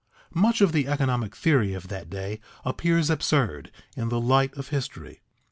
[0.35, 5.21] _Much of the economic theory of that day appears absurd in the light of history.